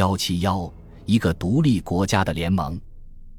[0.00, 0.72] 幺七幺
[1.04, 2.80] 一个独立国家的联盟。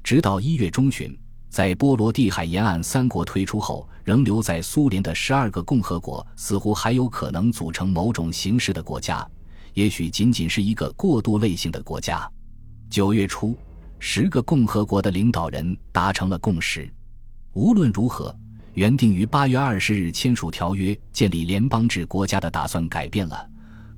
[0.04, 1.18] 直到一月中旬，
[1.50, 9.28] 在波罗的海沿岸三国退出后，仍留在苏联的十二个共和国似乎还有可能组成某种形式的国家，
[9.74, 12.30] 也许仅仅是一个过渡类型的国家。
[12.88, 13.56] 九月初，
[13.98, 16.88] 十个共和国的领导人达成了共识。
[17.54, 18.32] 无论如何，
[18.74, 23.48] 原定于八月二十日签署条约、建立联邦制国家的打算改变了。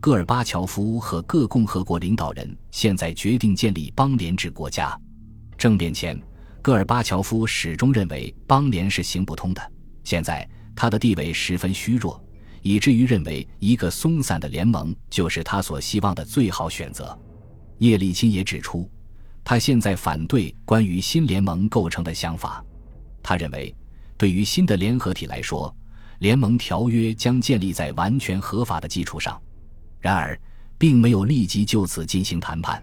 [0.04, 4.94] 戈尔巴乔夫和各共和国领导人现在决定建立邦联制国家。
[5.56, 6.22] 政变前，
[6.60, 9.72] 戈尔巴乔夫始终认为邦联是行不通的。
[10.02, 12.22] 现在，他的地位十分虚弱，
[12.60, 17.18] 以至于认为一个松散的联盟就是他所希望的最好选择。
[17.78, 18.86] 叶利钦也指出，
[19.42, 22.62] 他现在反对关于新联盟构成的想法。
[23.22, 23.74] 他认为，
[24.18, 25.74] 对于新的联合体来说，
[26.18, 29.40] 联盟条约将建立在完全合法的基础上。
[30.04, 30.38] 然而，
[30.76, 32.82] 并没有立即就此进行谈判。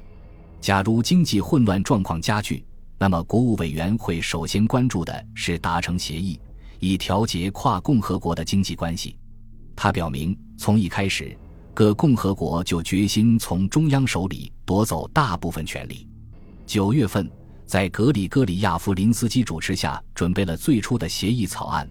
[0.60, 2.66] 假如经济混乱状况加剧，
[2.98, 6.40] 那么国务委员会首先关注的是达成协议，
[6.80, 9.20] 以调节跨共和国的经济关系。
[9.76, 11.38] 他表明，从一开始，
[11.76, 16.08] 各共和国就决心从中央手里夺走大部分权力。
[16.66, 17.30] 九月份，
[17.68, 21.88] 在格里戈里亚夫林斯基主持下，准备了最初的协议草案，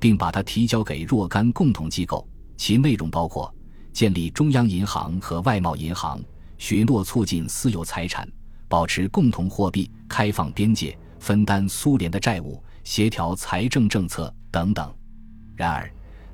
[0.00, 3.54] 并把它提交给若干共同机构，其内容包括。
[3.92, 6.20] 建立中央银行和外贸银行，
[6.58, 8.26] 许诺促进私有财产，
[8.68, 14.92] 保持共同货币，开放边界，分担苏联的债务，协调财政政策等等。
[15.54, 15.88] 然而，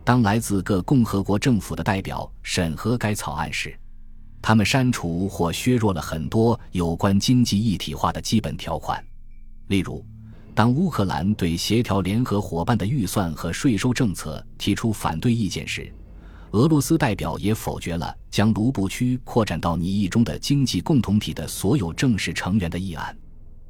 [0.05, 3.77] 当来自各共和国政府的代表审核该草案时，
[4.41, 9.05] 他们删除或削弱了很多有关经济一体化的基本条款。
[9.67, 10.03] 例如，
[10.55, 15.92] 当乌克兰对协调联合伙伴的预算和税收政策提出反对意见时，
[16.53, 23.17] 俄罗斯代表也否决了将卢布区扩展到拟议中的经济共同体的所有正式成员的议案。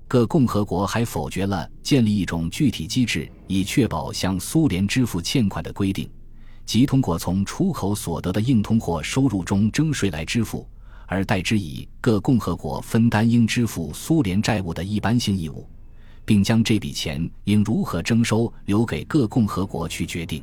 [0.06, 6.08] 各共和国还否决了建立一种具体机制以确保向苏联支付欠款的规定，
[6.64, 10.66] 即通过从出口所得的硬通货收入中征税来支付，
[11.06, 15.68] 而代之以各共和国分担应支付苏联债务的一般性义务，
[16.24, 20.42] 并将这笔钱应如何征收留给各共和国去决定。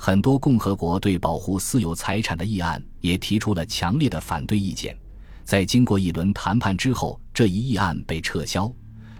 [0.00, 4.96] 很多共和国对保护私有财产的议案也提出了强烈的反对意见。
[5.44, 8.72] 在经过一轮谈判之后，这一议案被撤销，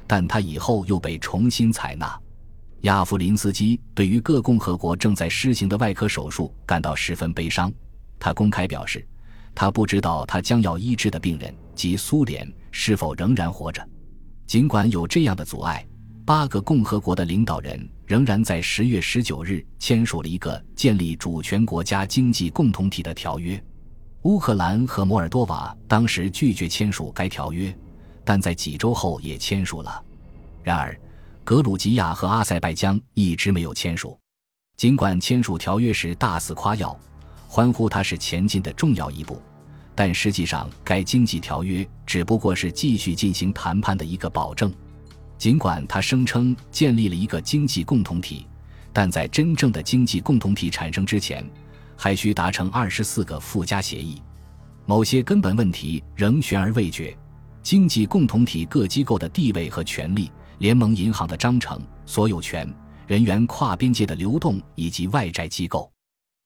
[0.07, 2.19] 但他以后又被重新采纳。
[2.83, 7.73] 亚夫林斯基对于各共和国正在施行的外科手术感到十分悲伤。
[8.21, 9.05] 他公开表示，
[9.55, 13.85] 他不知道他将要医治的病人及苏联是否仍然活着。
[14.47, 15.85] 尽管有这样的阻碍。
[16.29, 23.59] 八个共和国的领导人仍然在十月十九日签署了一个建立主权国家经济共同体的条约。
[24.25, 27.75] 乌克兰和摩尔多瓦当时拒绝签署该条约，
[28.27, 30.05] 但在几周后也签署了。
[30.63, 30.95] 然而，
[31.45, 34.21] 格鲁吉亚和阿塞拜疆一直没有签署。
[34.77, 36.95] 尽管签署条约时大肆夸耀，
[37.49, 39.41] 欢呼它是前进的重要一步，
[39.95, 44.71] 但实际上该经济条约只不过是继续进行谈判的一个保证。
[45.39, 48.45] 尽管他声称建立了一个经济共同体，
[48.93, 51.49] 但在真正的经济共同体产生之前，
[51.97, 54.21] 还需达成二十四个附加协议。
[54.85, 57.17] 某些根本问题仍悬而未决：
[57.63, 62.69] 经济共同体各机构的地位和权利、联盟银行的章程、所有权、
[63.07, 65.91] 人员跨边界的流动以及外债机构。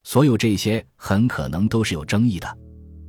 [0.05, 2.59] 所有这些很可能都是有争议的。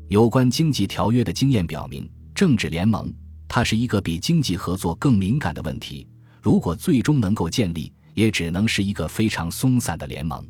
[0.07, 3.11] 有关经济条约的经验表明，政治联盟。
[3.55, 6.07] 它是一个比经济合作更敏感的问题。
[6.41, 10.43] 如果最终能够建立，也只能是一个非常松散的联盟。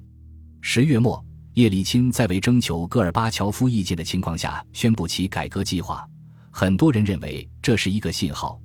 [0.62, 1.22] 十月末，
[1.56, 6.08] 叶利钦在未征求戈尔巴乔夫意见的情况下宣布其改革计划。
[6.50, 8.58] 很多人认为这是一个信号，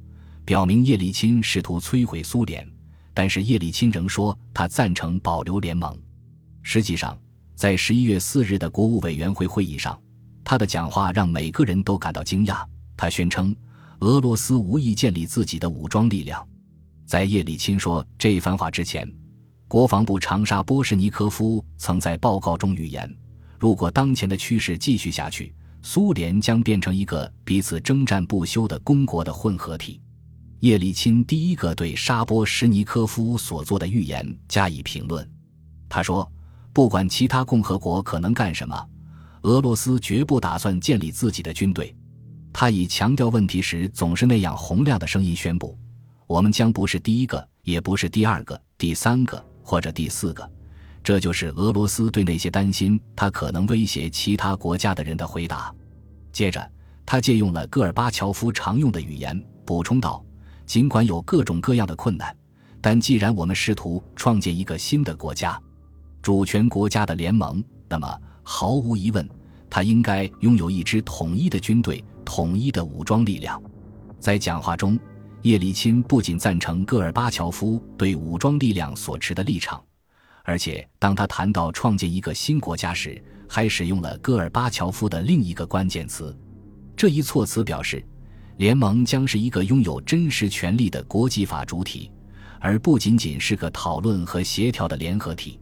[0.44, 2.64] 表明叶利钦试图摧毁苏联。
[3.12, 6.00] 但是叶利钦仍说他赞成保留联盟。
[6.62, 7.18] 实际上，
[7.56, 10.00] 在十一月四日的国务委员会会议上，
[10.44, 12.64] 他的讲话让每个人都感到惊讶。
[12.96, 13.52] 他宣称。
[14.00, 16.46] 俄罗斯无意建立自己的武装力量。
[17.04, 19.10] 在叶利钦说这番话之前，
[19.66, 23.12] 国防部长沙波什尼科夫曾在报告中预言：
[23.58, 30.00] 如果当前的趋势继续下去，苏联将变成一个彼此征战不休的公国的混合体。
[30.60, 35.28] 叶利钦第一个对沙波什尼科夫所做的预言加以评论。
[35.88, 36.30] 他说
[36.72, 38.88] ：“不管其他共和国可能干什么，
[39.42, 41.94] 俄罗斯绝不打算建立自己的军队。”
[42.60, 45.78] 他以强调问题时总是那样洪亮的声音宣布
[46.26, 50.50] ：“我们将不是第一个，也不是第二个、第三个或者第四个。”
[51.00, 55.72] 这就是俄罗斯对那些担心他可能威胁其他国家的人的回答。
[56.32, 56.68] 接着，
[57.06, 60.20] 他借用了戈尔巴乔夫常用的语言，补充道
[60.66, 62.36] ：“尽管有各种各样的困难，
[62.80, 65.56] 但既然我们试图创建一个新的国家，
[66.20, 69.30] 主权国家的联盟，那么毫无疑问，
[69.70, 73.58] 他应该拥有一支统一的军队、统一的武装力量。”
[74.20, 74.98] 在讲话中，
[75.42, 79.82] 叶利钦不仅赞成戈尔巴乔夫对武装力量所持的立场，
[80.44, 86.36] 而且当他谈到创建一个新国家时，还使用了戈尔巴乔夫的另一个关键词。
[86.96, 88.04] 这一措辞表示，
[88.56, 92.10] 联盟将是一个拥有真实权力的国际法主体，
[92.60, 95.60] 而不仅仅是个讨论和协调的联合体。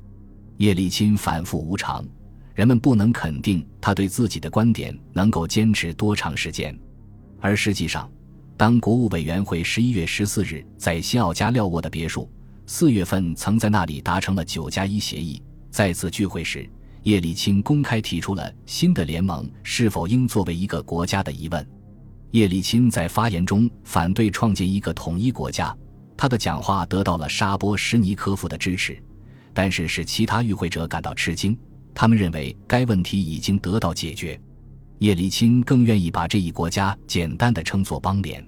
[0.56, 2.02] 叶利钦反复无常，
[2.56, 6.76] 人们不能肯定他对自己的观点能够坚持多长时间。
[7.38, 8.11] 而实际上，
[8.56, 12.31] 当国务委员会十一月十四日在新奥加廖沃的别墅，
[12.64, 16.69] 四月份曾在那里达成了九加一协议，再次聚会时。
[17.03, 21.64] 叶利钦公开提出了新的联盟是否应作为一个国家的疑问。
[22.32, 25.76] 叶利钦在发言中反对创建一个统一国家，
[26.17, 29.00] 他的讲话得到了沙波什尼科夫的支持，
[29.52, 31.56] 但是使其他与会者感到吃惊。
[31.98, 34.38] 他们认为该问题已经得到解决。
[34.98, 38.46] 叶利钦更愿意把这一国家简单的称作邦联。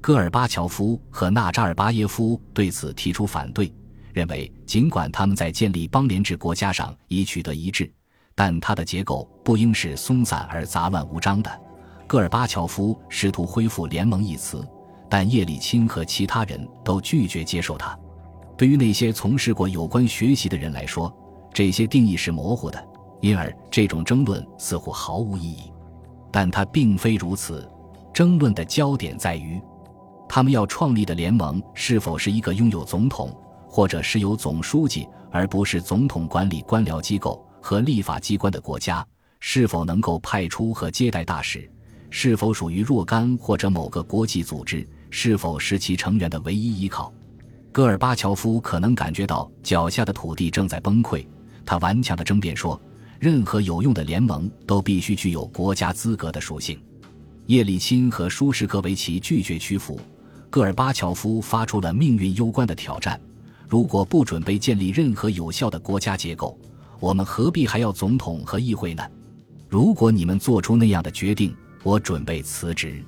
[0.00, 3.72] 戈尔巴乔夫和纳扎尔巴耶夫对此提出反对。
[4.12, 7.88] 认为，尽管他们在建立邦联制国家上已取得一致，
[8.34, 11.60] 但它的结构不应是松散而杂乱无章的。
[12.08, 14.66] 戈尔巴乔夫试图恢复“联盟”一词，
[15.08, 17.96] 但叶利钦和其他人都拒绝接受它。
[18.58, 21.16] 对于那些从事过有关学习的人来说，
[21.52, 22.82] 这些定义是模糊的，
[23.20, 25.72] 因而这种争论似乎毫无意义。
[26.30, 27.68] 但它并非如此，
[28.12, 29.60] 争论的焦点在于，
[30.28, 33.36] 他们要创立的联盟是否是一个拥有总统。
[33.72, 39.06] 或者是由总书记而不是总统管理官僚机构和立法机关的国家，
[39.38, 41.70] 是否能够派出和接待大使？
[42.10, 44.84] 是否属于若干或者某个国际组织？
[45.08, 47.12] 是否是其成员的唯一依靠？
[47.70, 51.24] 戈尔巴乔夫可能感觉到脚下的土地正在崩溃，
[51.64, 52.80] 他顽强地争辩说
[53.18, 56.80] ：“任何有用的联盟都必须具有国家资格的属性。”
[57.46, 60.00] 叶利钦和舒什科维奇拒绝屈服，
[60.48, 63.20] 戈尔巴乔夫发出了命运攸关的挑战。
[63.68, 66.58] 如果不准备建立任何有效的国家结构，
[66.98, 69.02] 我们何必还要总统和议会呢？
[69.68, 73.02] 如果你们做出那样的决定，我准备辞职。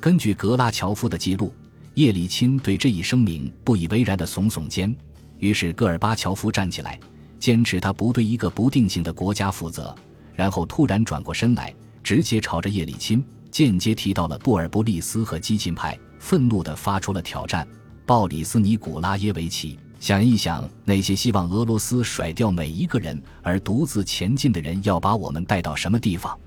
[0.00, 1.52] 根据格拉乔夫的记录，
[1.94, 4.94] 叶利钦对这一声明不以为然地耸耸肩。
[5.38, 6.98] 于是戈尔巴乔夫站起来，
[7.38, 9.94] 坚持他不对一个不定型的国家负责，
[10.34, 17.66] 然后突然转过身来，直接朝着叶利钦，间接提到了布尔布利斯和激进派，愤怒地发出了挑战：
[18.06, 19.78] 鲍里斯尼古拉耶维奇。
[20.00, 26.38] 想一想，那些希望俄罗斯甩掉每一个人而独自前进的人，要把我们带到什么地方？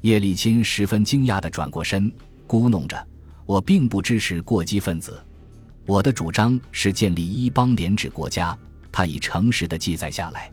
[0.00, 2.10] 叶利钦十分惊讶地转过身，
[2.48, 3.06] 咕哝着
[3.46, 5.20] ：“我并不支持过激分子，
[5.86, 8.56] 我的主张是建立一邦联制国家。”
[8.96, 10.50] 他已诚实地记载下来。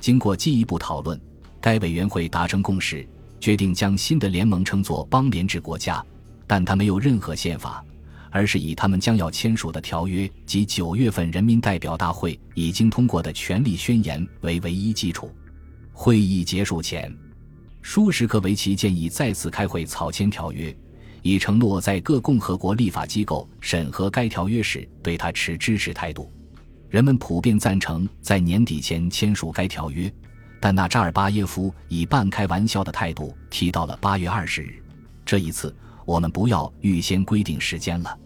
[0.00, 1.20] 经过进一步讨论，
[1.60, 6.04] 该委员会达成共识，决定将新的联盟称作邦联制国家，
[6.48, 7.84] 但他没有任何宪法。
[8.32, 15.30] 而是以他们将要签署的条约及九月份人民代表大会已经通过的权力宣言为唯一基础。
[15.92, 17.16] 会议结束前，
[17.82, 20.76] 舒什克维奇建议再次开会草签条约，
[21.22, 26.28] 以承诺在各共和国立法机构审核该条约时对他持支持态度。
[26.88, 30.12] 人们普遍赞成在年底前签署该条约，
[30.60, 34.82] 但纳扎尔巴耶夫以半开玩笑的态度提到了八月二十日。
[35.24, 35.74] 这一次，
[36.04, 38.18] 我们不要预先规定时间了。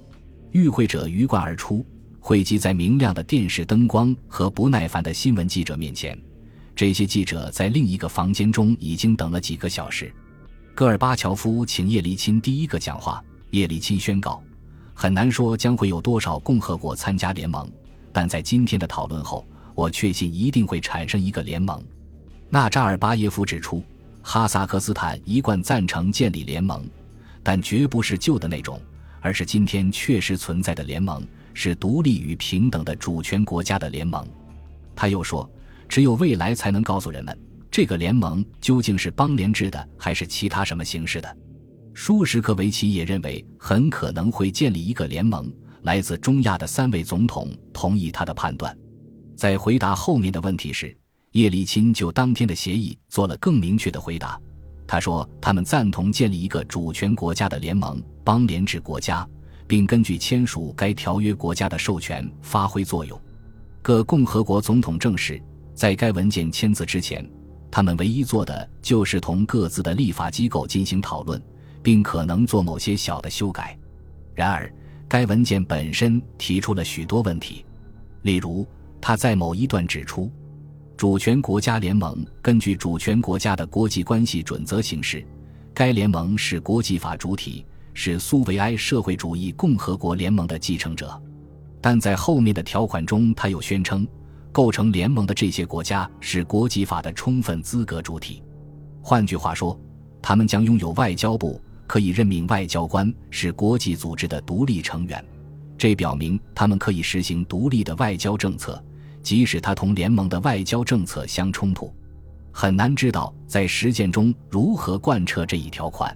[0.52, 1.84] 与会者鱼贯而出，
[2.18, 6.18] 汇集在明亮的电视灯光和不耐烦的新闻记者面前。
[6.76, 10.12] 这些记者在另一个房间中已经等了几个小时。
[10.74, 13.22] 戈尔巴乔夫请叶利钦第一个讲话。
[13.50, 14.42] 叶利钦宣告
[14.94, 17.68] ：“很难说将会有多少共和国参加联盟，
[18.12, 21.82] 但在今天的讨论后，我确信一定会产生一个联盟。”
[22.48, 23.82] 纳扎尔巴耶夫指出，
[24.22, 26.84] 哈萨克斯坦一贯赞成建立联盟，
[27.42, 28.80] 但绝不是旧的那种。
[29.22, 34.26] 而是今天确实存在的联盟，是独立与平等的主权国家的联盟。
[34.96, 35.46] 他又说，
[35.86, 37.38] 只有未来才能告诉人们，
[37.70, 41.36] 这个联盟究竟是邦联制的还是其他什么形式的。
[41.92, 45.52] 舒什克维奇也认为，很可能会建立一个联盟。
[45.82, 47.50] 来自中亚的三位总统
[47.80, 48.76] 同意他的判断。
[49.34, 50.94] 在回答后面的问题时，
[51.32, 54.38] 叶利钦就当天的协议做了更明确的回答。
[54.86, 59.26] 他说：“他们赞同建立一个主权国家的联盟——邦联制国家，
[59.66, 63.18] 并根据签署该条约国家的授权发挥作用。”
[63.80, 65.40] 各共和国总统证实，
[65.74, 67.26] 在该文件签字之前，
[67.70, 71.42] 他们唯一做的就是同各自的立法机构进行讨论，
[71.82, 73.78] 并可能做某些小的修改。
[74.34, 74.70] 然而，
[75.08, 77.64] 该文件本身提出了许多问题，
[78.22, 78.66] 例如，
[79.00, 80.30] 他在某一段指出，
[80.96, 85.24] 主权国家联盟根据主权国家的国际关系准则行事，
[85.72, 91.20] 该联盟是国际法主体，是苏维埃社会主义共和国联盟的继承者。
[91.80, 94.06] 但在后面的条款中，他又宣称，
[94.52, 98.42] 构成联盟的这些国家是国际法的充分资格主体。
[99.02, 99.78] 换句话说，
[100.20, 101.60] 他们将拥有外交部。
[101.86, 105.24] 可以任命外交官，是国际组织的独立成员，
[105.80, 108.84] 这表明他们可以实行独立的外交政策，
[109.22, 111.90] 即使它同联盟的外交政策相冲突。
[112.52, 116.14] 很难知道在实践中如何贯彻这一条款。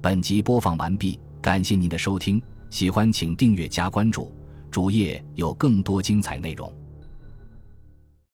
[0.00, 2.40] 本集播放完毕，感谢您的收听，
[2.70, 4.32] 喜欢请订阅加关注，
[4.70, 6.72] 主页有更多精彩内容。